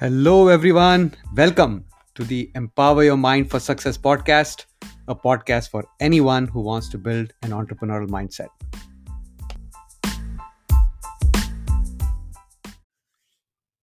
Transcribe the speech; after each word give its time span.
Hello, 0.00 0.46
everyone. 0.46 1.12
Welcome 1.34 1.84
to 2.14 2.22
the 2.22 2.52
Empower 2.54 3.02
Your 3.02 3.16
Mind 3.16 3.50
for 3.50 3.58
Success 3.58 3.98
podcast, 3.98 4.66
a 5.08 5.14
podcast 5.16 5.70
for 5.70 5.84
anyone 5.98 6.46
who 6.46 6.60
wants 6.60 6.88
to 6.90 6.98
build 6.98 7.32
an 7.42 7.50
entrepreneurial 7.50 8.08
mindset. 8.08 8.46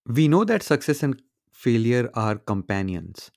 We 0.08 0.30
know 0.30 0.46
that 0.46 0.64
success 0.64 1.04
and 1.04 1.22
failure 1.52 2.10
are 2.14 2.38
companions, 2.38 3.30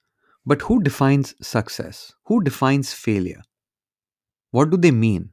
but 0.46 0.63
who 0.63 0.81
defines 0.81 1.35
success? 1.45 2.13
Who 2.26 2.45
defines 2.45 2.93
failure? 2.93 3.43
What 4.53 4.71
do 4.71 4.76
they 4.76 4.93
mean? 4.93 5.31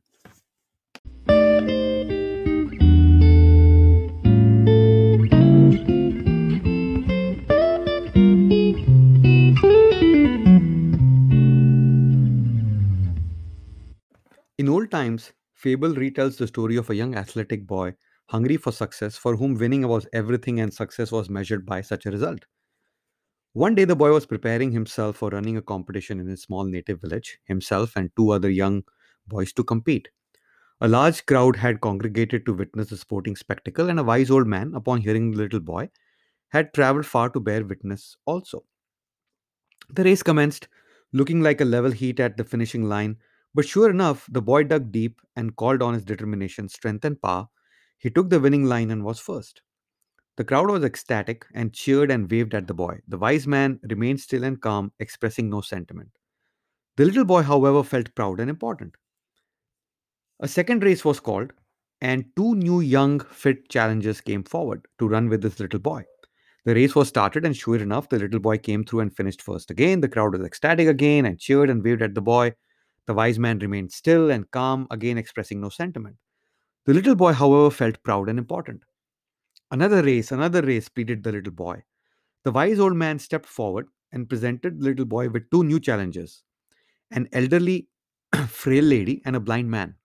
Old 14.85 14.91
times, 14.91 15.33
fable 15.55 15.95
retells 15.95 16.37
the 16.37 16.45
story 16.45 16.75
of 16.75 16.91
a 16.91 16.95
young 16.95 17.15
athletic 17.15 17.65
boy 17.65 17.95
hungry 18.27 18.55
for 18.55 18.71
success, 18.71 19.17
for 19.17 19.35
whom 19.35 19.55
winning 19.55 19.87
was 19.87 20.07
everything 20.13 20.59
and 20.59 20.71
success 20.71 21.11
was 21.11 21.27
measured 21.27 21.65
by 21.65 21.81
such 21.81 22.05
a 22.05 22.11
result. 22.11 22.45
One 23.53 23.73
day, 23.73 23.85
the 23.85 23.95
boy 23.95 24.11
was 24.11 24.27
preparing 24.27 24.71
himself 24.71 25.17
for 25.17 25.29
running 25.29 25.57
a 25.57 25.61
competition 25.63 26.19
in 26.19 26.27
his 26.27 26.43
small 26.43 26.65
native 26.65 27.01
village, 27.01 27.39
himself 27.45 27.93
and 27.95 28.11
two 28.15 28.29
other 28.29 28.49
young 28.51 28.83
boys 29.27 29.51
to 29.53 29.63
compete. 29.63 30.09
A 30.81 30.87
large 30.87 31.25
crowd 31.25 31.55
had 31.55 31.81
congregated 31.81 32.45
to 32.45 32.53
witness 32.53 32.89
the 32.89 32.97
sporting 32.97 33.35
spectacle, 33.35 33.89
and 33.89 33.99
a 33.99 34.03
wise 34.03 34.29
old 34.29 34.45
man, 34.45 34.75
upon 34.75 35.01
hearing 35.01 35.31
the 35.31 35.37
little 35.37 35.61
boy, 35.61 35.89
had 36.49 36.73
traveled 36.75 37.07
far 37.07 37.29
to 37.31 37.39
bear 37.39 37.65
witness 37.65 38.17
also. 38.25 38.63
The 39.89 40.03
race 40.03 40.21
commenced, 40.21 40.67
looking 41.11 41.41
like 41.41 41.59
a 41.59 41.65
level 41.65 41.91
heat 41.91 42.19
at 42.19 42.37
the 42.37 42.43
finishing 42.43 42.83
line, 42.83 43.17
but 43.55 43.65
sure 43.67 43.89
enough, 43.89 44.27
the 44.31 44.41
boy 44.43 44.65
dug 44.65 44.91
deep 44.91 45.21
and 45.35 45.55
called 45.55 45.81
on 45.81 45.95
his 45.95 46.05
determination, 46.05 46.69
strength, 46.69 47.05
and 47.05 47.21
power. 47.21 47.47
He 47.97 48.11
took 48.11 48.29
the 48.29 48.39
winning 48.39 48.65
line 48.65 48.91
and 48.91 49.03
was 49.03 49.19
first. 49.19 49.63
The 50.37 50.43
crowd 50.45 50.69
was 50.69 50.83
ecstatic 50.83 51.45
and 51.53 51.73
cheered 51.73 52.11
and 52.11 52.29
waved 52.31 52.53
at 52.53 52.67
the 52.67 52.73
boy. 52.75 52.99
The 53.07 53.17
wise 53.17 53.47
man 53.47 53.79
remained 53.89 54.21
still 54.21 54.43
and 54.43 54.61
calm, 54.61 54.91
expressing 54.99 55.49
no 55.49 55.61
sentiment. 55.61 56.11
The 56.97 57.05
little 57.05 57.25
boy, 57.25 57.43
however, 57.43 57.83
felt 57.83 58.15
proud 58.15 58.39
and 58.39 58.49
important. 58.49 58.95
A 60.39 60.47
second 60.47 60.83
race 60.83 61.03
was 61.03 61.19
called, 61.19 61.51
and 62.01 62.25
two 62.37 62.55
new 62.55 62.79
young, 62.79 63.19
fit 63.19 63.69
challengers 63.69 64.21
came 64.21 64.43
forward 64.43 64.87
to 64.99 65.07
run 65.07 65.27
with 65.29 65.41
this 65.41 65.59
little 65.59 65.79
boy. 65.79 66.05
The 66.65 66.75
race 66.75 66.95
was 66.95 67.09
started, 67.09 67.45
and 67.45 67.55
sure 67.55 67.77
enough, 67.77 68.09
the 68.09 68.19
little 68.19 68.39
boy 68.39 68.57
came 68.59 68.83
through 68.85 69.01
and 69.01 69.15
finished 69.15 69.41
first 69.41 69.71
again. 69.71 70.01
The 70.01 70.09
crowd 70.09 70.33
was 70.33 70.45
ecstatic 70.45 70.87
again 70.87 71.25
and 71.25 71.39
cheered 71.39 71.69
and 71.69 71.83
waved 71.83 72.01
at 72.01 72.15
the 72.15 72.21
boy. 72.21 72.53
The 73.07 73.13
wise 73.13 73.39
man 73.39 73.59
remained 73.59 73.91
still 73.91 74.31
and 74.31 74.49
calm, 74.51 74.87
again 74.91 75.17
expressing 75.17 75.61
no 75.61 75.69
sentiment. 75.69 76.17
The 76.85 76.93
little 76.93 77.15
boy, 77.15 77.33
however, 77.33 77.71
felt 77.71 78.03
proud 78.03 78.29
and 78.29 78.39
important. 78.39 78.83
Another 79.71 80.01
race, 80.03 80.31
another 80.31 80.61
race, 80.61 80.89
pleaded 80.89 81.23
the 81.23 81.31
little 81.31 81.53
boy. 81.53 81.83
The 82.43 82.51
wise 82.51 82.79
old 82.79 82.95
man 82.95 83.19
stepped 83.19 83.47
forward 83.47 83.87
and 84.11 84.29
presented 84.29 84.79
the 84.79 84.85
little 84.85 85.05
boy 85.05 85.29
with 85.29 85.49
two 85.51 85.63
new 85.63 85.79
challenges 85.79 86.43
an 87.11 87.29
elderly, 87.33 87.87
frail 88.47 88.83
lady 88.83 89.21
and 89.25 89.35
a 89.35 89.39
blind 89.39 89.69
man. 89.69 89.95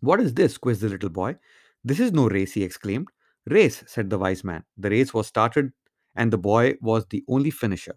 What 0.00 0.20
is 0.20 0.34
this? 0.34 0.58
quizzed 0.58 0.82
the 0.82 0.88
little 0.90 1.08
boy. 1.08 1.36
This 1.84 2.00
is 2.00 2.12
no 2.12 2.28
race, 2.28 2.52
he 2.52 2.62
exclaimed. 2.62 3.08
Race, 3.46 3.82
said 3.86 4.10
the 4.10 4.18
wise 4.18 4.44
man. 4.44 4.64
The 4.76 4.90
race 4.90 5.14
was 5.14 5.26
started, 5.26 5.72
and 6.14 6.30
the 6.32 6.38
boy 6.38 6.76
was 6.80 7.06
the 7.06 7.24
only 7.28 7.50
finisher. 7.50 7.96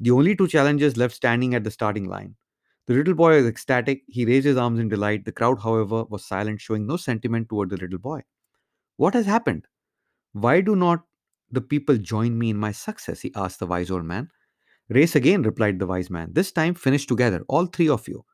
The 0.00 0.10
only 0.12 0.36
two 0.36 0.48
challengers 0.48 0.96
left 0.96 1.14
standing 1.14 1.54
at 1.54 1.64
the 1.64 1.70
starting 1.70 2.06
line. 2.06 2.36
The 2.86 2.94
little 2.94 3.14
boy 3.14 3.36
was 3.36 3.46
ecstatic. 3.46 4.02
He 4.06 4.26
raised 4.26 4.44
his 4.44 4.56
arms 4.58 4.78
in 4.78 4.88
delight. 4.88 5.24
The 5.24 5.32
crowd, 5.32 5.60
however, 5.62 6.04
was 6.04 6.24
silent, 6.24 6.60
showing 6.60 6.86
no 6.86 6.96
sentiment 6.96 7.48
toward 7.48 7.70
the 7.70 7.78
little 7.78 7.98
boy. 7.98 8.22
What 8.96 9.14
has 9.14 9.26
happened? 9.26 9.66
Why 10.32 10.60
do 10.60 10.76
not 10.76 11.04
the 11.50 11.60
people 11.60 11.96
join 11.96 12.38
me 12.38 12.50
in 12.50 12.56
my 12.58 12.72
success? 12.72 13.20
he 13.20 13.32
asked 13.34 13.58
the 13.60 13.66
wise 13.66 13.90
old 13.90 14.04
man. 14.04 14.30
Race 14.90 15.16
again, 15.16 15.42
replied 15.42 15.78
the 15.78 15.86
wise 15.86 16.10
man. 16.10 16.30
This 16.32 16.52
time 16.52 16.74
finish 16.74 17.06
together, 17.06 17.42
all 17.48 17.66
three 17.66 17.88
of 17.88 18.06
you. 18.06 18.24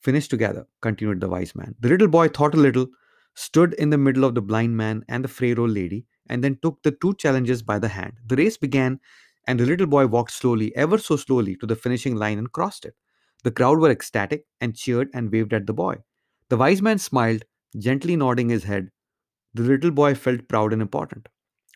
Finish 0.00 0.26
together, 0.26 0.66
continued 0.80 1.20
the 1.20 1.28
wise 1.28 1.54
man. 1.54 1.76
The 1.78 1.88
little 1.88 2.08
boy 2.08 2.28
thought 2.28 2.54
a 2.54 2.58
little, 2.58 2.88
stood 3.34 3.74
in 3.74 3.90
the 3.90 3.98
middle 3.98 4.24
of 4.24 4.34
the 4.34 4.42
blind 4.42 4.76
man 4.76 5.04
and 5.08 5.22
the 5.22 5.28
frail 5.28 5.60
old 5.60 5.70
lady, 5.70 6.06
and 6.28 6.42
then 6.42 6.58
took 6.60 6.82
the 6.82 6.90
two 6.90 7.14
challengers 7.14 7.62
by 7.62 7.78
the 7.78 7.88
hand. 7.88 8.14
The 8.26 8.36
race 8.36 8.56
began, 8.56 8.98
and 9.46 9.60
the 9.60 9.66
little 9.66 9.86
boy 9.86 10.06
walked 10.08 10.32
slowly, 10.32 10.74
ever 10.74 10.98
so 10.98 11.16
slowly, 11.16 11.56
to 11.56 11.66
the 11.66 11.76
finishing 11.76 12.16
line 12.16 12.38
and 12.38 12.50
crossed 12.50 12.84
it. 12.84 12.94
The 13.44 13.50
crowd 13.50 13.78
were 13.78 13.90
ecstatic 13.90 14.46
and 14.60 14.74
cheered 14.76 15.08
and 15.14 15.30
waved 15.30 15.52
at 15.52 15.66
the 15.66 15.72
boy. 15.72 15.96
The 16.48 16.56
wise 16.56 16.82
man 16.82 16.98
smiled, 16.98 17.44
gently 17.78 18.16
nodding 18.16 18.48
his 18.48 18.64
head. 18.64 18.90
The 19.54 19.62
little 19.62 19.90
boy 19.90 20.14
felt 20.14 20.48
proud 20.48 20.72
and 20.72 20.82
important. 20.82 21.28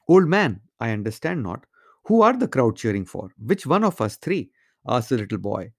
Old 0.08 0.28
man, 0.28 0.60
I 0.80 0.90
understand 0.90 1.42
not. 1.42 1.66
Who 2.06 2.22
are 2.22 2.36
the 2.36 2.48
crowd 2.48 2.76
cheering 2.76 3.04
for? 3.04 3.30
Which 3.38 3.66
one 3.66 3.84
of 3.84 4.00
us 4.00 4.16
three? 4.16 4.50
asked 4.86 5.08
the 5.10 5.18
little 5.18 5.38
boy. 5.38 5.72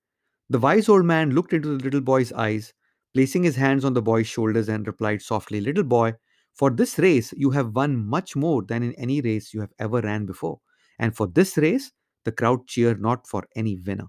The 0.50 0.59
wise 0.59 0.90
old 0.90 1.06
man 1.06 1.31
looked 1.31 1.53
into 1.53 1.78
the 1.78 1.84
little 1.84 2.02
boy's 2.02 2.31
eyes, 2.34 2.74
placing 3.14 3.44
his 3.44 3.56
hands 3.56 3.86
on 3.86 3.94
the 3.94 4.02
boy's 4.02 4.28
shoulders, 4.28 4.70
and 4.70 4.86
replied 4.88 5.22
softly, 5.22 5.62
Little 5.62 5.84
boy, 5.84 6.16
for 6.53 6.70
this 6.70 6.97
race 7.00 7.34
you 7.38 7.52
have 7.52 7.76
won 7.76 8.06
much 8.06 8.36
more 8.36 8.64
than 8.64 8.84
in 8.84 8.94
any 8.94 9.22
race 9.22 9.53
you 9.53 9.62
have 9.62 9.74
ever 9.80 10.02
ran 10.02 10.26
before. 10.26 10.59
And 11.00 11.16
for 11.16 11.28
this 11.28 11.58
race, 11.58 11.92
the 12.26 12.31
crowd 12.31 12.68
cheer 12.68 12.96
not 12.96 13.28
for 13.28 13.47
any 13.56 13.78
winner. 13.78 14.08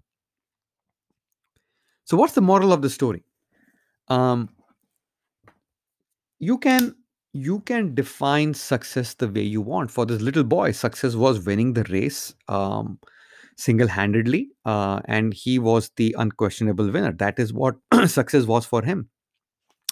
So, 2.08 2.16
what's 2.16 2.32
the 2.32 2.40
moral 2.40 2.72
of 2.72 2.80
the 2.80 2.88
story? 2.88 3.22
Um, 4.08 4.48
you 6.38 6.56
can 6.56 6.94
you 7.34 7.60
can 7.60 7.94
define 7.94 8.54
success 8.54 9.12
the 9.12 9.28
way 9.28 9.42
you 9.42 9.60
want. 9.60 9.90
For 9.90 10.06
this 10.06 10.22
little 10.22 10.42
boy, 10.42 10.72
success 10.72 11.14
was 11.14 11.44
winning 11.44 11.74
the 11.74 11.84
race 11.90 12.34
um, 12.48 12.98
single-handedly, 13.58 14.48
uh, 14.64 15.00
and 15.04 15.34
he 15.34 15.58
was 15.58 15.90
the 15.96 16.16
unquestionable 16.18 16.90
winner. 16.90 17.12
That 17.12 17.38
is 17.38 17.52
what 17.52 17.76
success 18.06 18.46
was 18.46 18.64
for 18.64 18.82
him. 18.82 19.10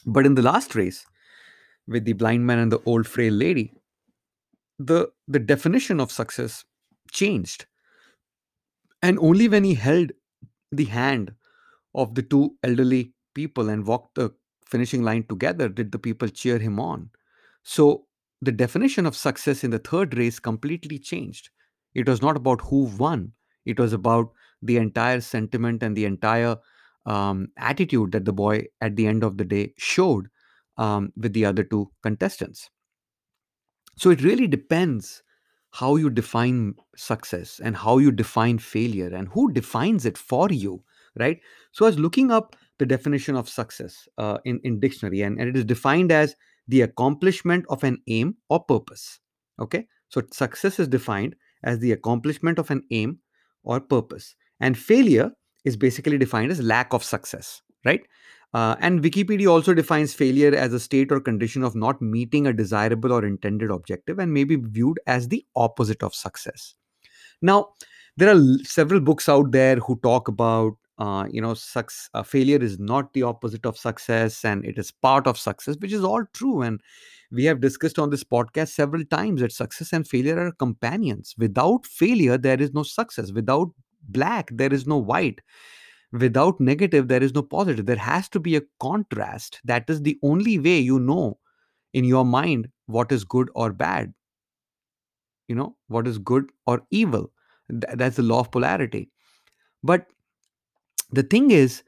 But 0.07 0.25
in 0.25 0.37
the 0.37 0.43
last 0.43 0.75
race, 0.75 1.05
with 1.87 2.07
the 2.07 2.15
blind 2.15 2.47
man 2.47 2.59
and 2.59 2.73
the 2.73 2.81
old 2.87 3.07
frail 3.07 3.35
lady, 3.35 3.75
the 4.79 5.11
the 5.29 5.39
definition 5.39 6.01
of 6.01 6.11
success 6.11 6.65
changed, 7.13 7.67
and 9.03 9.19
only 9.19 9.49
when 9.49 9.65
he 9.65 9.75
held 9.75 10.13
the 10.73 10.87
hand 10.87 11.35
of 11.97 12.15
the 12.15 12.23
two 12.23 12.55
elderly 12.63 13.13
people 13.35 13.69
and 13.69 13.87
walked 13.87 14.15
the 14.15 14.33
finishing 14.67 15.03
line 15.03 15.25
together 15.25 15.69
did 15.69 15.91
the 15.91 15.99
people 15.99 16.29
cheer 16.29 16.59
him 16.59 16.79
on. 16.79 17.11
So 17.63 18.07
the 18.43 18.53
definition 18.53 19.07
of 19.07 19.17
success 19.17 19.65
in 19.65 19.71
the 19.71 19.79
third 19.79 20.17
race 20.17 20.39
completely 20.39 20.99
changed. 20.99 21.51
It 21.95 22.09
was 22.09 22.21
not 22.21 22.37
about 22.37 22.61
who 22.61 22.85
won, 22.99 23.33
it 23.65 23.81
was 23.81 23.93
about 23.93 24.33
the 24.63 24.77
entire 24.77 25.21
sentiment 25.21 25.83
and 25.83 25.97
the 25.97 26.05
entire 26.05 26.57
um, 27.07 27.49
attitude 27.57 28.13
that 28.13 28.25
the 28.25 28.33
boy 28.33 28.67
at 28.81 28.97
the 28.97 29.07
end 29.07 29.25
of 29.25 29.39
the 29.39 29.45
day 29.45 29.73
showed 29.79 30.29
um, 30.77 31.13
with 31.17 31.33
the 31.33 31.45
other 31.45 31.65
two 31.65 31.91
contestants. 32.03 32.69
So 33.97 34.11
it 34.11 34.23
really 34.23 34.47
depends 34.47 35.23
how 35.71 35.97
you 35.97 36.11
define 36.11 36.75
success 36.97 37.61
and 37.63 37.77
how 37.77 37.99
you 37.99 38.11
define 38.11 38.59
failure 38.59 39.15
and 39.15 39.29
who 39.29 39.53
defines 39.53 40.05
it 40.05 40.19
for 40.19 40.51
you 40.51 40.83
right? 41.19 41.41
So 41.73 41.85
i 41.85 41.89
was 41.89 41.99
looking 41.99 42.31
up 42.31 42.57
the 42.79 42.87
definition 42.87 43.37
of 43.37 43.49
success 43.49 44.09
uh, 44.19 44.39
in 44.45 44.61
in 44.65 44.81
dictionary 44.81 45.23
and, 45.23 45.39
and 45.41 45.49
it 45.49 45.57
is 45.57 45.65
defined 45.65 46.13
as 46.13 46.37
the 46.69 46.83
accomplishment 46.83 47.65
of 47.69 47.85
an 47.85 47.99
aim 48.09 48.37
or 48.49 48.61
purpose 48.61 49.21
okay? 49.61 49.87
So 50.09 50.23
success 50.33 50.79
is 50.79 50.89
defined 50.89 51.37
as 51.65 51.79
the 51.79 51.93
accomplishment 51.93 52.59
of 52.59 52.71
an 52.71 52.83
aim 52.91 53.19
or 53.65 53.81
purpose 53.81 54.35
and 54.61 54.77
failure 54.79 55.33
is 55.65 55.77
basically 55.77 56.19
defined 56.19 56.51
as 56.53 56.63
lack 56.63 56.93
of 56.93 57.03
success 57.03 57.63
right? 57.85 58.03
Uh, 58.55 58.77
and 58.81 59.03
wikipedia 59.03 59.51
also 59.51 59.75
defines 59.75 60.15
failure 60.15 60.55
as 60.55 60.73
a 60.73 60.81
state 60.81 61.13
or 61.13 61.21
condition 61.21 61.63
of 61.63 61.75
not 61.75 62.01
meeting 62.01 62.47
a 62.47 62.53
desirable 62.53 63.13
or 63.13 63.25
intended 63.25 63.71
objective 63.71 64.19
and 64.19 64.33
may 64.33 64.45
be 64.45 64.57
viewed 64.57 64.99
as 65.07 65.29
the 65.29 65.45
opposite 65.57 66.03
of 66.03 66.15
success. 66.15 66.75
Now 67.43 67.69
there 68.17 68.35
are 68.35 68.41
several 68.65 69.01
books 69.01 69.29
out 69.29 69.53
there 69.53 69.77
who 69.77 69.99
talk 70.03 70.29
about 70.29 70.75
uh, 70.99 71.27
you 71.31 71.41
know 71.41 71.55
success, 71.55 72.09
uh, 72.15 72.23
failure 72.23 72.59
is 72.59 72.79
not 72.79 73.13
the 73.13 73.23
opposite 73.23 73.67
of 73.67 73.77
success 73.77 74.45
and 74.45 74.65
it 74.65 74.79
is 74.79 74.91
part 74.91 75.27
of 75.27 75.39
success 75.39 75.77
which 75.81 75.93
is 75.93 76.05
all 76.05 76.25
true 76.33 76.63
and 76.63 76.81
we 77.33 77.45
have 77.45 77.61
discussed 77.61 77.99
on 77.99 78.11
this 78.11 78.25
podcast 78.25 78.69
several 78.69 79.05
times 79.05 79.41
that 79.41 79.53
success 79.53 79.93
and 79.93 80.07
failure 80.07 80.39
are 80.39 80.53
companions. 80.53 81.35
Without 81.39 81.85
failure 81.87 82.39
there 82.39 82.61
is 82.61 82.73
no 82.73 82.83
success. 82.83 83.33
Without 83.33 83.71
black 84.09 84.49
there 84.53 84.73
is 84.73 84.87
no 84.87 84.97
white. 84.97 85.41
Without 86.13 86.61
negative 86.61 87.09
there 87.09 87.23
is 87.23 87.35
no 87.35 87.43
positive. 87.43 87.87
There 87.87 87.97
has 87.97 88.29
to 88.31 88.41
be 88.41 88.57
a 88.57 88.63
contrast. 88.81 89.61
That 89.65 89.91
is 89.91 90.03
the 90.03 90.19
only 90.23 90.59
way 90.59 90.79
you 90.79 91.01
know 91.01 91.39
in 91.93 92.05
your 92.05 92.25
mind 92.25 92.69
what 92.87 93.11
is 93.13 93.25
good 93.25 93.51
or 93.55 93.73
bad 93.73 94.13
you 95.49 95.55
know 95.55 95.77
what 95.89 96.07
is 96.07 96.19
good 96.19 96.51
or 96.67 96.83
evil. 96.91 97.31
Th- 97.71 97.97
that's 97.97 98.17
the 98.17 98.23
law 98.23 98.41
of 98.41 98.51
polarity. 98.51 99.11
But 99.83 100.07
the 101.11 101.23
thing 101.23 101.51
is 101.51 101.83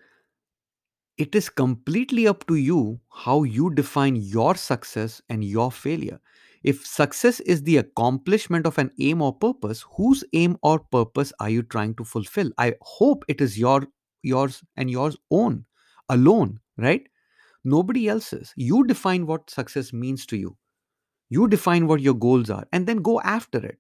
it 1.16 1.34
is 1.34 1.48
completely 1.48 2.26
up 2.28 2.46
to 2.46 2.54
you 2.54 3.00
how 3.10 3.42
you 3.42 3.70
define 3.74 4.16
your 4.16 4.54
success 4.54 5.20
and 5.28 5.44
your 5.44 5.70
failure. 5.72 6.20
If 6.62 6.86
success 6.86 7.40
is 7.40 7.62
the 7.62 7.76
accomplishment 7.78 8.66
of 8.66 8.78
an 8.78 8.90
aim 8.98 9.22
or 9.22 9.32
purpose, 9.32 9.84
whose 9.96 10.24
aim 10.32 10.56
or 10.62 10.78
purpose 10.80 11.32
are 11.40 11.50
you 11.50 11.62
trying 11.62 11.94
to 11.96 12.04
fulfill? 12.04 12.50
I 12.58 12.74
hope 12.82 13.24
it 13.28 13.40
is 13.40 13.58
your 13.58 13.86
yours 14.22 14.62
and 14.76 14.90
yours 14.90 15.16
own 15.30 15.64
alone, 16.08 16.58
right? 16.76 17.06
Nobody 17.64 18.08
else's. 18.08 18.52
You 18.56 18.84
define 18.86 19.26
what 19.26 19.50
success 19.50 19.92
means 19.92 20.26
to 20.26 20.36
you. 20.36 20.56
You 21.30 21.48
define 21.48 21.86
what 21.88 22.00
your 22.02 22.14
goals 22.14 22.50
are 22.50 22.66
and 22.72 22.86
then 22.86 22.98
go 22.98 23.20
after 23.22 23.58
it. 23.64 23.78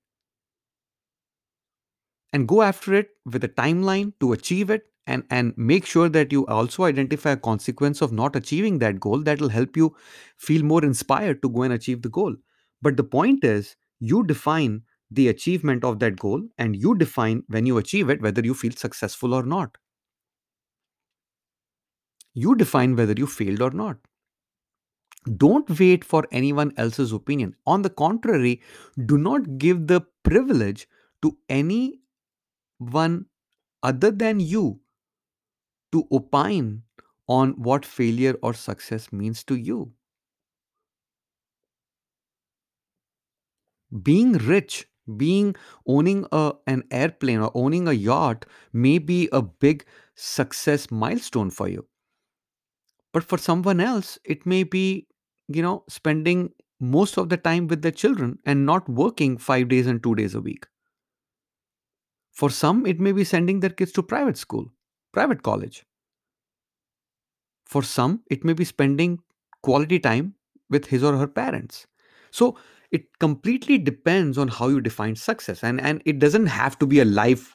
and 2.32 2.46
go 2.48 2.62
after 2.62 2.94
it 2.94 3.10
with 3.24 3.44
a 3.44 3.48
timeline 3.48 4.12
to 4.20 4.32
achieve 4.32 4.70
it 4.70 4.84
and 5.08 5.24
and 5.30 5.54
make 5.56 5.86
sure 5.86 6.08
that 6.08 6.32
you 6.32 6.46
also 6.46 6.84
identify 6.84 7.32
a 7.32 7.36
consequence 7.36 8.02
of 8.02 8.12
not 8.12 8.36
achieving 8.36 8.78
that 8.80 9.00
goal 9.00 9.20
that 9.28 9.40
will 9.40 9.48
help 9.56 9.76
you 9.76 9.94
feel 10.38 10.62
more 10.64 10.84
inspired 10.84 11.42
to 11.42 11.48
go 11.50 11.62
and 11.62 11.72
achieve 11.72 12.02
the 12.02 12.08
goal. 12.08 12.36
But 12.82 12.96
the 12.96 13.04
point 13.04 13.44
is 13.44 13.76
you 14.00 14.24
define 14.24 14.82
the 15.10 15.28
achievement 15.28 15.84
of 15.84 15.98
that 16.00 16.16
goal 16.18 16.42
and 16.58 16.76
you 16.76 16.94
define 16.96 17.42
when 17.48 17.66
you 17.66 17.78
achieve 17.78 18.10
it 18.10 18.22
whether 18.22 18.42
you 18.42 18.54
feel 18.54 18.72
successful 18.72 19.34
or 19.34 19.42
not. 19.42 19.76
You 22.32 22.54
define 22.54 22.96
whether 22.96 23.12
you 23.12 23.26
failed 23.26 23.60
or 23.60 23.70
not. 23.70 23.98
Don't 25.36 25.68
wait 25.78 26.04
for 26.04 26.26
anyone 26.32 26.72
else's 26.76 27.12
opinion. 27.12 27.54
On 27.66 27.82
the 27.82 27.90
contrary 27.90 28.60
do 29.06 29.16
not 29.18 29.56
give 29.58 29.86
the 29.86 30.02
privilege 30.22 30.86
to 31.22 31.36
anyone 31.48 32.00
other 33.82 34.10
than 34.10 34.40
you 34.40 34.80
to 35.92 36.06
opine 36.12 36.82
on 37.28 37.50
what 37.52 37.84
failure 37.84 38.36
or 38.42 38.54
success 38.54 39.12
means 39.12 39.44
to 39.44 39.54
you. 39.56 39.92
Being 44.02 44.32
rich, 44.32 44.88
being 45.16 45.54
owning 45.86 46.26
a, 46.32 46.54
an 46.66 46.84
airplane 46.90 47.40
or 47.40 47.52
owning 47.54 47.86
a 47.86 47.92
yacht 47.92 48.46
may 48.72 48.98
be 48.98 49.28
a 49.30 49.42
big 49.42 49.84
success 50.14 50.90
milestone 50.90 51.50
for 51.50 51.68
you. 51.68 51.86
But 53.12 53.22
for 53.24 53.36
someone 53.36 53.80
else, 53.80 54.18
it 54.24 54.46
may 54.46 54.62
be, 54.62 55.06
you 55.48 55.60
know, 55.62 55.84
spending 55.88 56.54
most 56.80 57.18
of 57.18 57.28
the 57.28 57.36
time 57.36 57.66
with 57.66 57.82
their 57.82 57.92
children 57.92 58.38
and 58.46 58.64
not 58.64 58.88
working 58.88 59.36
five 59.36 59.68
days 59.68 59.86
and 59.86 60.02
two 60.02 60.14
days 60.14 60.34
a 60.34 60.40
week. 60.40 60.66
For 62.32 62.48
some, 62.48 62.86
it 62.86 62.98
may 63.00 63.12
be 63.12 63.22
sending 63.22 63.60
their 63.60 63.68
kids 63.68 63.92
to 63.92 64.02
private 64.02 64.38
school, 64.38 64.72
private 65.12 65.42
college. 65.42 65.84
For 67.66 67.82
some, 67.82 68.22
it 68.30 68.44
may 68.44 68.54
be 68.54 68.64
spending 68.64 69.18
quality 69.62 69.98
time 69.98 70.34
with 70.70 70.86
his 70.86 71.02
or 71.02 71.16
her 71.16 71.26
parents. 71.26 71.86
So 72.30 72.56
it 72.90 73.18
completely 73.18 73.78
depends 73.78 74.38
on 74.38 74.48
how 74.48 74.68
you 74.68 74.80
define 74.80 75.16
success. 75.16 75.62
And, 75.62 75.80
and 75.80 76.02
it 76.06 76.18
doesn't 76.18 76.46
have 76.46 76.78
to 76.78 76.86
be 76.86 77.00
a 77.00 77.04
life 77.04 77.54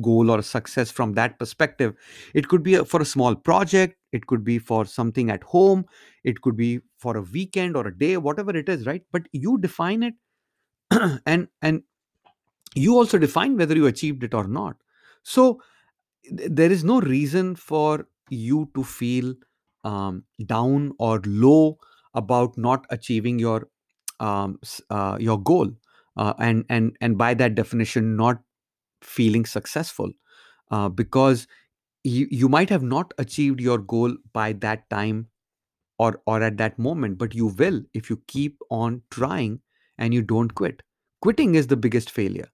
goal 0.00 0.30
or 0.30 0.42
success 0.42 0.90
from 0.90 1.14
that 1.14 1.38
perspective. 1.38 1.94
It 2.34 2.48
could 2.48 2.62
be 2.62 2.76
a, 2.76 2.84
for 2.84 3.02
a 3.02 3.04
small 3.04 3.34
project, 3.34 3.96
it 4.12 4.26
could 4.26 4.44
be 4.44 4.58
for 4.58 4.84
something 4.84 5.30
at 5.30 5.42
home, 5.42 5.84
it 6.24 6.40
could 6.42 6.56
be 6.56 6.80
for 6.98 7.16
a 7.16 7.22
weekend 7.22 7.76
or 7.76 7.86
a 7.86 7.96
day, 7.96 8.16
whatever 8.16 8.56
it 8.56 8.68
is, 8.68 8.86
right? 8.86 9.02
But 9.12 9.22
you 9.32 9.58
define 9.58 10.02
it 10.02 10.14
and 11.26 11.48
and 11.62 11.82
you 12.74 12.96
also 12.96 13.18
define 13.18 13.56
whether 13.56 13.74
you 13.74 13.86
achieved 13.86 14.22
it 14.22 14.34
or 14.34 14.46
not. 14.46 14.76
So 15.22 15.60
there 16.30 16.70
is 16.70 16.84
no 16.84 17.00
reason 17.00 17.54
for 17.56 18.06
you 18.28 18.70
to 18.74 18.84
feel 18.84 19.34
um, 19.84 20.24
down 20.46 20.92
or 20.98 21.20
low 21.26 21.78
about 22.14 22.56
not 22.58 22.86
achieving 22.90 23.38
your 23.38 23.68
um, 24.20 24.58
uh, 24.90 25.16
your 25.18 25.40
goal 25.40 25.70
uh, 26.16 26.34
and 26.38 26.64
and 26.68 26.96
and 27.00 27.16
by 27.16 27.32
that 27.34 27.54
definition 27.54 28.16
not 28.16 28.42
feeling 29.02 29.46
successful 29.46 30.10
uh, 30.70 30.88
because 30.88 31.46
you, 32.04 32.28
you 32.30 32.48
might 32.48 32.70
have 32.70 32.82
not 32.82 33.14
achieved 33.18 33.60
your 33.60 33.78
goal 33.78 34.14
by 34.32 34.52
that 34.54 34.88
time 34.90 35.28
or 35.98 36.20
or 36.26 36.42
at 36.42 36.56
that 36.58 36.78
moment 36.78 37.18
but 37.18 37.34
you 37.34 37.46
will 37.46 37.82
if 37.94 38.10
you 38.10 38.22
keep 38.26 38.58
on 38.70 39.02
trying 39.10 39.60
and 39.98 40.14
you 40.14 40.22
don't 40.22 40.54
quit. 40.54 40.82
Quitting 41.22 41.54
is 41.54 41.66
the 41.68 41.76
biggest 41.76 42.10
failure 42.10 42.48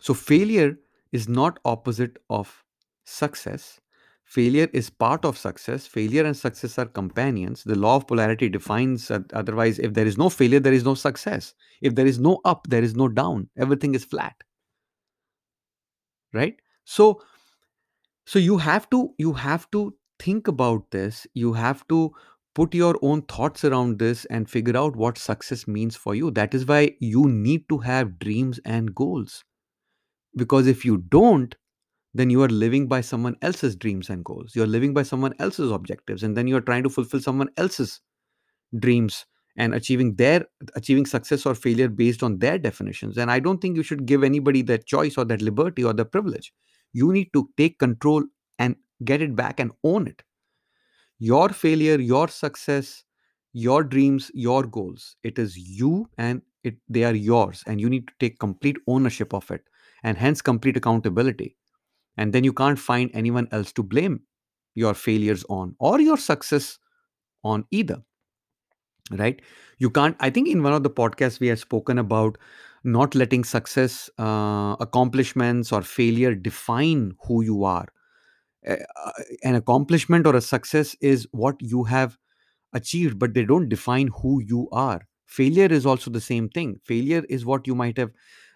So 0.00 0.14
failure 0.14 0.78
is 1.12 1.28
not 1.28 1.58
opposite 1.64 2.18
of 2.30 2.64
success. 3.04 3.80
Failure 4.24 4.68
is 4.72 4.90
part 4.90 5.24
of 5.24 5.36
success. 5.36 5.86
Failure 5.86 6.24
and 6.24 6.36
success 6.36 6.78
are 6.78 6.86
companions. 6.86 7.64
The 7.64 7.74
law 7.76 7.96
of 7.96 8.06
polarity 8.06 8.48
defines 8.48 9.10
otherwise, 9.10 9.78
if 9.80 9.94
there 9.94 10.06
is 10.06 10.16
no 10.18 10.30
failure, 10.30 10.60
there 10.60 10.72
is 10.72 10.84
no 10.84 10.94
success. 10.94 11.54
If 11.82 11.96
there 11.96 12.06
is 12.06 12.18
no 12.20 12.40
up, 12.44 12.68
there 12.68 12.82
is 12.82 12.94
no 12.94 13.08
down. 13.08 13.48
Everything 13.56 13.94
is 13.94 14.04
flat, 14.04 14.36
right? 16.32 16.56
So, 16.84 17.20
so 18.24 18.38
you 18.38 18.56
have 18.58 18.88
to 18.90 19.14
you 19.18 19.32
have 19.34 19.70
to 19.72 19.94
think 20.18 20.48
about 20.48 20.90
this. 20.90 21.26
You 21.34 21.52
have 21.54 21.86
to 21.88 22.12
put 22.54 22.74
your 22.74 22.96
own 23.02 23.22
thoughts 23.22 23.64
around 23.64 23.98
this 23.98 24.24
and 24.26 24.48
figure 24.48 24.76
out 24.76 24.96
what 24.96 25.18
success 25.18 25.66
means 25.68 25.96
for 25.96 26.14
you. 26.14 26.30
That 26.30 26.54
is 26.54 26.66
why 26.66 26.96
you 27.00 27.28
need 27.28 27.68
to 27.68 27.78
have 27.78 28.18
dreams 28.18 28.58
and 28.64 28.94
goals. 28.94 29.44
Because 30.36 30.66
if 30.66 30.84
you 30.84 30.98
don't, 30.98 31.54
then 32.14 32.30
you 32.30 32.42
are 32.42 32.48
living 32.48 32.88
by 32.88 33.00
someone 33.00 33.36
else's 33.42 33.76
dreams 33.76 34.10
and 34.10 34.24
goals. 34.24 34.56
You're 34.56 34.66
living 34.66 34.94
by 34.94 35.02
someone 35.04 35.34
else's 35.38 35.70
objectives, 35.70 36.22
and 36.22 36.36
then 36.36 36.46
you're 36.48 36.60
trying 36.60 36.82
to 36.84 36.90
fulfill 36.90 37.20
someone 37.20 37.50
else's 37.56 38.00
dreams 38.78 39.26
and 39.56 39.74
achieving 39.74 40.14
their 40.16 40.46
achieving 40.76 41.06
success 41.06 41.46
or 41.46 41.54
failure 41.54 41.88
based 41.88 42.22
on 42.22 42.38
their 42.38 42.58
definitions. 42.58 43.18
And 43.18 43.30
I 43.30 43.40
don't 43.40 43.60
think 43.60 43.76
you 43.76 43.82
should 43.82 44.06
give 44.06 44.24
anybody 44.24 44.62
that 44.62 44.86
choice 44.86 45.18
or 45.18 45.24
that 45.26 45.42
liberty 45.42 45.84
or 45.84 45.92
the 45.92 46.04
privilege. 46.04 46.52
You 46.92 47.12
need 47.12 47.32
to 47.34 47.50
take 47.56 47.78
control 47.78 48.24
and 48.58 48.76
get 49.04 49.22
it 49.22 49.36
back 49.36 49.60
and 49.60 49.72
own 49.84 50.06
it. 50.08 50.22
Your 51.18 51.50
failure, 51.50 51.98
your 52.00 52.28
success, 52.28 53.04
your 53.52 53.84
dreams, 53.84 54.30
your 54.34 54.62
goals. 54.64 55.16
It 55.22 55.38
is 55.38 55.56
you 55.56 56.08
and 56.18 56.42
it 56.64 56.76
they 56.88 57.04
are 57.04 57.14
yours, 57.14 57.64
and 57.66 57.80
you 57.80 57.88
need 57.88 58.06
to 58.08 58.14
take 58.20 58.38
complete 58.38 58.76
ownership 58.86 59.32
of 59.34 59.50
it 59.50 59.62
and 60.02 60.18
hence 60.18 60.42
complete 60.42 60.76
accountability. 60.76 61.56
And 62.16 62.32
then 62.32 62.44
you 62.44 62.52
can't 62.52 62.78
find 62.78 63.10
anyone 63.14 63.48
else 63.52 63.72
to 63.74 63.82
blame 63.82 64.22
your 64.74 64.94
failures 64.94 65.44
on 65.48 65.76
or 65.80 66.00
your 66.00 66.16
success 66.16 66.78
on 67.44 67.64
either 67.70 68.02
right? 69.18 69.40
You 69.78 69.90
can't 69.90 70.16
i 70.20 70.30
think 70.30 70.48
in 70.48 70.62
one 70.62 70.72
of 70.72 70.82
the 70.82 70.90
podcasts 70.90 71.40
we 71.40 71.48
had 71.48 71.58
spoken 71.58 71.98
about 71.98 72.38
not 72.84 73.14
letting 73.14 73.44
success 73.44 74.08
uh, 74.18 74.76
accomplishments 74.80 75.72
or 75.72 75.82
failure 75.82 76.34
define 76.34 77.12
who 77.26 77.42
you 77.42 77.64
are. 77.64 77.86
An 79.42 79.54
accomplishment 79.54 80.26
or 80.26 80.36
a 80.36 80.40
success 80.40 80.94
is 81.00 81.26
what 81.32 81.56
you 81.60 81.84
have 81.84 82.18
achieved 82.72 83.18
but 83.18 83.34
they 83.34 83.44
don't 83.44 83.68
define 83.68 84.08
who 84.22 84.42
you 84.42 84.68
are. 84.72 85.02
Failure 85.26 85.66
is 85.66 85.86
also 85.86 86.10
the 86.10 86.20
same 86.20 86.48
thing. 86.48 86.80
Failure 86.84 87.24
is 87.28 87.46
what 87.46 87.66
you 87.66 87.74
might 87.74 87.96
have 87.98 88.10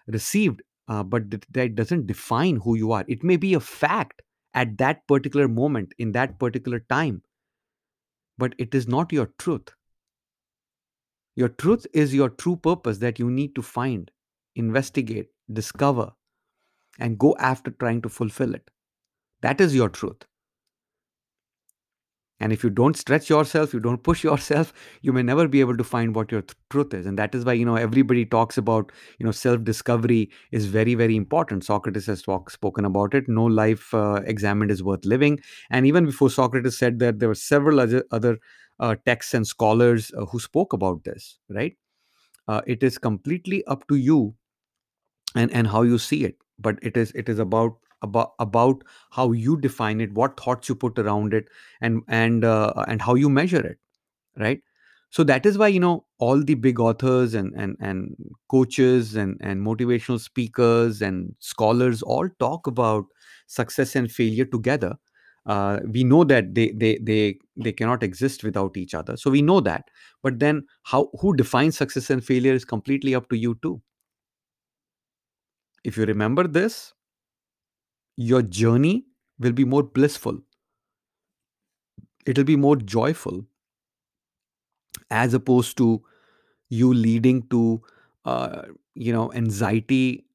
received 0.07 0.61
uh, 0.87 1.03
but 1.03 1.31
th- 1.31 1.43
that 1.51 1.75
doesn't 1.75 2.07
define 2.07 2.57
who 2.57 2.75
you 2.75 2.91
are. 2.91 3.05
It 3.07 3.23
may 3.23 3.37
be 3.37 3.53
a 3.53 3.59
fact 3.59 4.21
at 4.53 4.77
that 4.77 5.07
particular 5.07 5.47
moment 5.47 5.93
in 5.97 6.11
that 6.13 6.39
particular 6.39 6.79
time 6.79 7.21
but 8.37 8.55
it 8.57 8.73
is 8.73 8.87
not 8.87 9.11
your 9.11 9.25
truth. 9.37 9.71
Your 11.35 11.47
truth 11.49 11.87
is 11.93 12.13
your 12.13 12.27
true 12.29 12.57
purpose 12.57 12.97
that 12.97 13.19
you 13.19 13.29
need 13.31 13.55
to 13.55 13.61
find 13.61 14.11
investigate 14.55 15.29
discover 15.51 16.13
and 16.99 17.19
go 17.19 17.35
after 17.39 17.71
trying 17.71 18.01
to 18.03 18.09
fulfill 18.09 18.55
it. 18.55 18.71
That 19.41 19.61
is 19.61 19.75
your 19.75 19.89
truth 19.89 20.23
And 22.39 22.51
if 22.51 22.63
you 22.63 22.69
don't 22.69 22.97
stretch 22.97 23.29
yourself, 23.29 23.73
you 23.73 23.79
don't 23.79 24.03
push 24.03 24.23
yourself, 24.29 24.73
you 25.01 25.13
may 25.13 25.23
never 25.23 25.47
be 25.47 25.59
able 25.61 25.77
to 25.77 25.83
find 25.83 26.15
what 26.15 26.31
your 26.31 26.41
th- 26.41 26.55
truth 26.69 26.93
is. 26.93 27.05
And 27.05 27.17
that 27.17 27.33
is 27.33 27.45
why, 27.45 27.53
you 27.53 27.65
know, 27.65 27.75
everybody 27.75 28.25
talks 28.25 28.57
about, 28.57 28.91
you 29.19 29.25
know, 29.25 29.31
self 29.31 29.63
discovery 29.63 30.29
is 30.51 30.65
very, 30.65 30.95
very 30.95 31.15
important. 31.15 31.63
Socrates 31.63 32.05
has 32.07 32.21
talk, 32.21 32.49
spoken 32.49 32.85
about 32.85 33.13
it. 33.13 33.27
No 33.29 33.45
life 33.45 33.93
uh, 33.93 34.21
examined 34.25 34.71
is 34.71 34.83
worth 34.83 35.05
living. 35.05 35.39
And 35.69 35.85
even 35.87 36.05
before 36.05 36.29
Socrates 36.29 36.77
said 36.77 36.99
that, 36.99 37.19
there 37.19 37.29
were 37.29 37.35
several 37.35 37.79
other, 37.79 38.03
other 38.11 38.37
uh, 38.79 38.95
texts 39.05 39.33
and 39.33 39.47
scholars 39.47 40.11
uh, 40.17 40.25
who 40.25 40.39
spoke 40.39 40.73
about 40.73 41.03
this, 41.05 41.37
right? 41.49 41.77
Uh, 42.47 42.61
it 42.67 42.83
is 42.83 42.97
completely 42.97 43.63
up 43.65 43.87
to 43.87 43.95
you 43.95 44.35
and 45.35 45.51
and 45.51 45.67
how 45.67 45.81
you 45.81 45.97
see 45.97 46.23
it 46.25 46.35
but 46.59 46.79
it 46.81 46.97
is 46.97 47.11
it 47.23 47.29
is 47.29 47.39
about 47.39 47.77
about 48.01 48.33
about 48.39 48.83
how 49.11 49.31
you 49.31 49.57
define 49.59 50.01
it 50.01 50.13
what 50.13 50.39
thoughts 50.39 50.69
you 50.69 50.75
put 50.75 50.99
around 50.99 51.33
it 51.33 51.47
and 51.81 52.01
and 52.07 52.43
uh, 52.45 52.73
and 52.87 53.01
how 53.01 53.15
you 53.15 53.29
measure 53.29 53.61
it 53.65 53.77
right? 54.37 54.61
So 55.09 55.23
that 55.23 55.45
is 55.45 55.57
why 55.57 55.67
you 55.69 55.79
know 55.79 56.05
all 56.19 56.43
the 56.43 56.55
big 56.55 56.79
authors 56.79 57.33
and 57.33 57.53
and 57.55 57.77
and 57.79 58.15
coaches 58.49 59.15
and 59.15 59.37
and 59.41 59.65
motivational 59.65 60.19
speakers 60.19 61.01
and 61.01 61.35
scholars 61.39 62.01
all 62.01 62.27
talk 62.39 62.67
about 62.67 63.05
success 63.47 63.95
and 63.95 64.11
failure 64.11 64.45
together. 64.45 64.95
Uh, 65.45 65.79
we 65.91 66.03
know 66.03 66.23
that 66.23 66.53
they 66.55 66.71
they 66.71 66.97
they 67.01 67.37
they 67.55 67.71
cannot 67.71 68.03
exist 68.03 68.43
without 68.43 68.75
each 68.77 68.93
other 68.95 69.15
so 69.15 69.29
we 69.29 69.41
know 69.41 69.59
that. 69.61 69.85
But 70.23 70.39
then 70.39 70.65
how 70.83 71.09
who 71.21 71.35
defines 71.35 71.77
success 71.77 72.09
and 72.09 72.23
failure 72.25 72.53
is 72.53 72.65
completely 72.65 73.15
up 73.15 73.29
to 73.29 73.37
you 73.37 73.57
too. 73.61 73.81
If 75.85 75.95
you 75.97 76.03
remember 76.05 76.47
this 76.47 76.93
your 78.17 78.41
journey 78.41 79.05
will 79.39 79.51
be 79.51 79.65
more 79.65 79.83
blissful. 79.83 80.39
It'll 82.25 82.43
be 82.43 82.55
more 82.55 82.75
joyful 82.75 83.45
as 85.11 85.33
opposed 85.33 85.77
to 85.77 86.03
you 86.69 86.93
leading 86.93 87.47
to 87.49 87.83
uh, 88.25 88.63
you 88.95 89.13
know 89.13 89.31
anxiety 89.33 90.25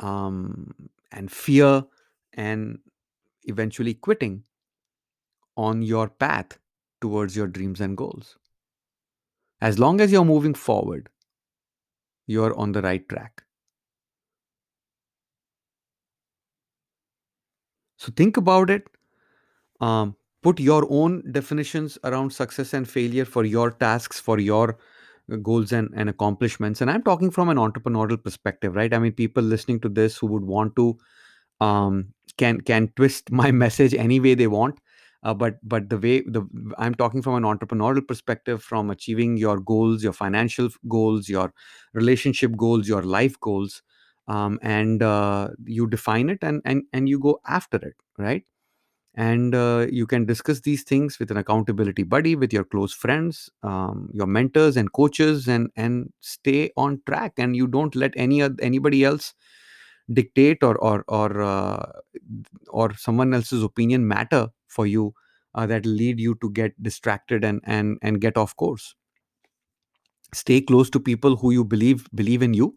um, 0.00 0.74
and 1.12 1.30
fear 1.32 1.84
and 2.34 2.78
eventually 3.44 3.94
quitting 3.94 4.44
on 5.56 5.82
your 5.82 6.08
path 6.08 6.58
towards 7.00 7.36
your 7.36 7.46
dreams 7.46 7.80
and 7.80 7.96
goals. 7.96 8.36
As 9.60 9.78
long 9.78 10.00
as 10.00 10.12
you're 10.12 10.24
moving 10.24 10.54
forward 10.54 11.08
you're 12.26 12.56
on 12.58 12.72
the 12.72 12.82
right 12.82 13.08
track 13.08 13.44
so 17.96 18.12
think 18.16 18.36
about 18.36 18.70
it. 18.70 18.84
Um, 19.80 20.16
put 20.42 20.60
your 20.60 20.86
own 20.90 21.22
definitions 21.32 21.98
around 22.04 22.32
success 22.32 22.72
and 22.74 22.88
failure 22.88 23.24
for 23.24 23.44
your 23.44 23.70
tasks 23.70 24.20
for 24.20 24.38
your 24.38 24.78
uh, 25.32 25.36
goals 25.36 25.72
and, 25.72 25.90
and 25.94 26.08
accomplishments. 26.08 26.80
And 26.80 26.90
i'm 26.90 27.02
talking 27.02 27.30
from 27.30 27.48
an 27.48 27.56
entrepreneurial 27.58 28.22
perspective 28.22 28.74
right? 28.74 28.92
I 28.94 28.98
mean 28.98 29.12
people 29.12 29.42
listening 29.42 29.80
to 29.80 29.88
this 29.88 30.16
who 30.16 30.26
would 30.28 30.44
want 30.44 30.76
to 30.76 30.98
um, 31.60 32.12
can 32.38 32.60
can 32.60 32.88
twist 32.96 33.30
my 33.42 33.50
message 33.50 33.94
any 33.94 34.20
way 34.20 34.34
they 34.34 34.46
want. 34.48 34.78
Uh, 35.22 35.34
but 35.34 35.56
but 35.62 35.88
the 35.90 35.98
way 35.98 36.20
the 36.22 36.42
i'm 36.78 36.94
talking 36.94 37.22
from 37.22 37.34
an 37.34 37.42
entrepreneurial 37.42 38.06
perspective 38.06 38.62
from 38.62 38.90
achieving 38.90 39.36
your 39.36 39.58
goals 39.58 40.02
your 40.04 40.12
financial 40.12 40.68
goals 40.88 41.28
your 41.28 41.52
relationship 41.94 42.56
goals 42.56 42.86
your 42.88 43.02
life 43.02 43.38
goals 43.40 43.82
um, 44.28 44.58
and 44.62 45.02
uh, 45.02 45.48
you 45.64 45.86
define 45.86 46.28
it 46.30 46.38
and 46.42 46.62
and 46.64 46.82
and 46.92 47.08
you 47.08 47.18
go 47.18 47.40
after 47.46 47.76
it 47.78 47.94
right? 48.18 48.44
And 49.14 49.54
uh, 49.54 49.86
you 49.90 50.06
can 50.06 50.26
discuss 50.26 50.60
these 50.60 50.82
things 50.84 51.18
with 51.18 51.30
an 51.30 51.38
accountability 51.38 52.02
buddy 52.02 52.36
with 52.36 52.52
your 52.52 52.64
close 52.64 52.92
friends 52.92 53.50
um, 53.62 54.10
your 54.14 54.26
mentors 54.26 54.76
and 54.76 54.92
coaches 54.92 55.48
and 55.48 55.70
and 55.76 56.12
stay 56.20 56.70
on 56.76 57.00
track 57.06 57.34
and 57.38 57.56
you 57.56 57.66
don't 57.66 57.94
let 57.96 58.12
any 58.16 58.42
anybody 58.60 59.04
else 59.04 59.34
dictate 60.12 60.62
or 60.62 60.76
or 60.78 61.04
or 61.08 61.42
uh, 61.42 61.92
or 62.68 62.94
someone 62.96 63.34
else's 63.34 63.62
opinion 63.62 64.06
matter 64.06 64.48
for 64.68 64.86
you 64.86 65.14
uh, 65.54 65.66
that 65.66 65.86
lead 65.86 66.20
you 66.20 66.34
to 66.36 66.50
get 66.50 66.80
distracted 66.82 67.44
and 67.44 67.60
and 67.64 67.98
and 68.02 68.20
get 68.20 68.36
off 68.36 68.54
course. 68.56 68.94
Stay 70.32 70.60
close 70.60 70.90
to 70.90 71.00
people 71.00 71.36
who 71.36 71.50
you 71.52 71.64
believe 71.64 72.08
believe 72.14 72.42
in 72.42 72.54
you 72.54 72.74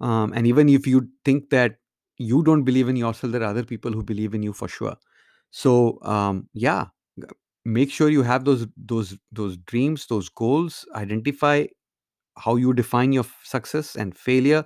um, 0.00 0.32
and 0.34 0.46
even 0.46 0.68
if 0.68 0.86
you 0.86 1.08
think 1.24 1.50
that 1.50 1.76
you 2.18 2.42
don't 2.42 2.64
believe 2.64 2.88
in 2.88 2.96
yourself 2.96 3.32
there 3.32 3.42
are 3.42 3.50
other 3.50 3.64
people 3.64 3.92
who 3.92 4.02
believe 4.02 4.34
in 4.34 4.42
you 4.42 4.52
for 4.52 4.68
sure. 4.68 4.96
So 5.50 5.98
um, 6.02 6.48
yeah 6.54 6.86
make 7.64 7.90
sure 7.90 8.08
you 8.10 8.22
have 8.22 8.44
those 8.44 8.66
those 8.76 9.18
those 9.32 9.56
dreams 9.58 10.06
those 10.06 10.28
goals 10.28 10.86
identify 10.94 11.66
how 12.38 12.56
you 12.56 12.72
define 12.74 13.12
your 13.12 13.24
success 13.44 13.96
and 13.96 14.16
failure 14.16 14.64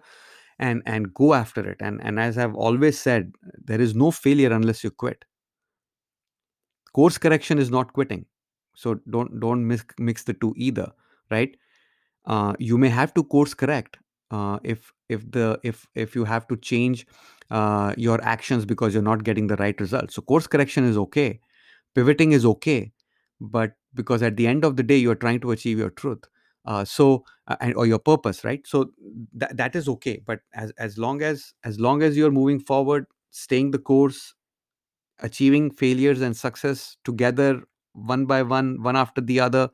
and 0.59 0.83
and 0.87 1.15
go 1.15 1.35
after 1.35 1.69
it. 1.71 1.79
And 1.81 2.01
and 2.05 2.21
as 2.21 2.39
i've 2.39 2.55
always 2.55 2.99
said 2.99 3.33
there 3.65 3.81
is 3.81 3.95
no 3.95 4.11
failure 4.11 4.53
unless 4.53 4.85
you 4.85 4.91
quit. 4.91 5.25
Course 6.95 7.19
correction 7.19 7.59
is 7.59 7.71
not 7.71 7.93
quitting. 7.93 8.27
So 8.75 8.95
don't 9.11 9.41
don't 9.41 9.67
mix, 9.67 9.85
mix 9.99 10.23
the 10.25 10.35
two 10.35 10.55
either 10.57 10.91
right? 11.31 11.57
Uh, 12.27 12.55
you 12.59 12.79
may 12.79 12.89
have 12.91 13.15
to 13.15 13.25
course 13.25 13.55
correct 13.55 13.99
uh, 14.33 14.59
if 14.65 14.93
if 15.11 15.31
the 15.31 15.61
if 15.65 15.87
if 15.95 16.17
you 16.17 16.25
have 16.25 16.49
to 16.49 16.57
change 16.59 17.07
uh, 17.51 17.95
your 17.99 18.23
actions 18.25 18.67
because 18.67 18.95
you're 18.95 19.05
not 19.05 19.25
getting 19.25 19.49
the 19.49 19.57
right 19.57 19.81
result. 19.81 20.13
So 20.13 20.23
course 20.23 20.47
correction 20.49 20.85
is 20.85 20.99
okay. 20.99 21.41
Pivoting 21.95 22.33
is 22.33 22.47
okay. 22.47 22.93
But 23.41 23.73
because 23.95 24.23
at 24.23 24.37
the 24.37 24.47
end 24.47 24.65
of 24.65 24.77
the 24.77 24.83
day 24.83 24.97
you're 24.97 25.15
trying 25.17 25.41
to 25.41 25.53
achieve 25.53 25.79
your 25.79 25.91
truth. 25.91 26.25
Uh, 26.65 26.85
so 26.85 27.25
uh, 27.49 27.57
and, 27.61 27.75
or 27.75 27.87
your 27.87 27.99
purpose 27.99 28.45
right? 28.45 28.67
So 28.67 28.93
that 29.35 29.57
that 29.57 29.77
is 29.77 29.89
okay. 29.89 30.23
But 30.27 30.41
as 30.55 30.73
as 30.79 30.99
long 30.99 31.23
as 31.23 31.55
as 31.65 31.81
long 31.81 32.03
as 32.03 32.17
you're 32.17 32.31
moving 32.31 32.61
forward 32.61 33.07
staying 33.31 33.71
the 33.73 33.79
course 33.79 34.35
achieving 35.21 35.71
failures 35.71 36.21
and 36.21 36.37
success 36.37 36.97
together 37.05 37.63
one 37.93 38.27
by 38.27 38.43
one 38.43 38.83
one 38.83 38.97
after 38.97 39.21
the 39.21 39.41
other 39.41 39.69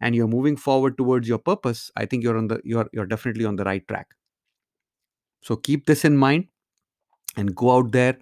and 0.00 0.14
you're 0.14 0.28
moving 0.36 0.56
forward 0.56 0.96
towards 0.98 1.28
your 1.28 1.38
purpose 1.38 1.90
i 1.96 2.04
think 2.06 2.22
you're 2.22 2.36
on 2.38 2.48
the 2.48 2.60
you're 2.64 2.88
you're 2.92 3.06
definitely 3.06 3.44
on 3.44 3.56
the 3.56 3.64
right 3.64 3.86
track 3.88 4.14
so 5.40 5.56
keep 5.56 5.86
this 5.86 6.04
in 6.04 6.16
mind 6.16 6.48
and 7.36 7.54
go 7.54 7.70
out 7.76 7.92
there 7.92 8.18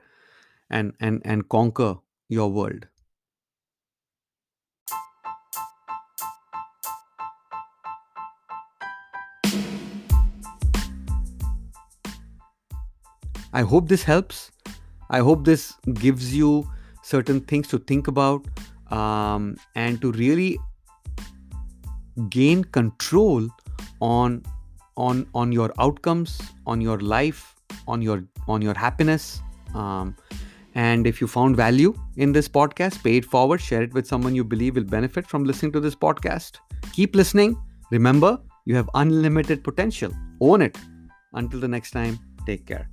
and 0.70 0.94
and 1.00 1.22
and 1.24 1.48
conquer 1.48 1.96
your 2.28 2.50
world 2.50 2.86
I 13.52 13.62
hope 13.62 13.88
this 13.88 14.02
helps. 14.02 14.50
I 15.10 15.18
hope 15.18 15.44
this 15.44 15.74
gives 15.92 16.34
you 16.34 16.66
certain 17.02 17.40
things 17.40 17.68
to 17.68 17.78
think 17.78 18.08
about 18.08 18.46
um, 18.90 19.56
and 19.74 20.00
to 20.00 20.12
really 20.12 20.58
gain 22.28 22.64
control 22.64 23.48
on 24.00 24.42
on 24.96 25.26
on 25.34 25.52
your 25.52 25.72
outcomes, 25.78 26.40
on 26.66 26.80
your 26.80 26.98
life, 27.00 27.54
on 27.86 28.02
your 28.02 28.24
on 28.48 28.62
your 28.62 28.74
happiness. 28.74 29.40
Um, 29.74 30.16
and 30.74 31.06
if 31.06 31.20
you 31.20 31.26
found 31.26 31.56
value 31.56 31.94
in 32.16 32.32
this 32.32 32.48
podcast, 32.48 33.02
pay 33.02 33.16
it 33.16 33.24
forward, 33.24 33.60
share 33.60 33.82
it 33.82 33.92
with 33.92 34.06
someone 34.06 34.34
you 34.34 34.44
believe 34.44 34.76
will 34.76 34.84
benefit 34.84 35.26
from 35.26 35.44
listening 35.44 35.72
to 35.72 35.80
this 35.80 35.94
podcast. 35.94 36.58
Keep 36.92 37.14
listening. 37.14 37.56
Remember, 37.90 38.38
you 38.64 38.74
have 38.74 38.88
unlimited 38.94 39.62
potential. 39.64 40.12
Own 40.40 40.62
it. 40.62 40.78
Until 41.34 41.60
the 41.60 41.68
next 41.68 41.90
time, 41.90 42.18
take 42.46 42.66
care. 42.66 42.91